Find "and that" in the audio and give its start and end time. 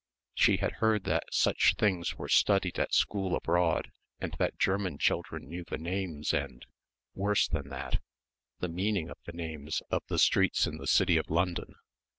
4.19-4.57